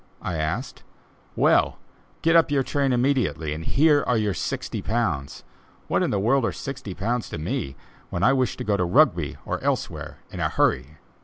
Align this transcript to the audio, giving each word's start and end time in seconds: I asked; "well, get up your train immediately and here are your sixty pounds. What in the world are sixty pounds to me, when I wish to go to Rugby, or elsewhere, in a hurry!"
I 0.23 0.35
asked; 0.37 0.81
"well, 1.35 1.77
get 2.23 2.35
up 2.35 2.49
your 2.49 2.63
train 2.63 2.91
immediately 2.91 3.53
and 3.53 3.63
here 3.63 4.03
are 4.07 4.17
your 4.17 4.33
sixty 4.33 4.81
pounds. 4.81 5.43
What 5.87 6.01
in 6.01 6.09
the 6.09 6.17
world 6.19 6.43
are 6.43 6.51
sixty 6.51 6.95
pounds 6.95 7.29
to 7.29 7.37
me, 7.37 7.75
when 8.09 8.23
I 8.23 8.33
wish 8.33 8.57
to 8.57 8.63
go 8.63 8.75
to 8.75 8.83
Rugby, 8.83 9.37
or 9.45 9.63
elsewhere, 9.63 10.17
in 10.31 10.39
a 10.39 10.49
hurry!" 10.49 10.97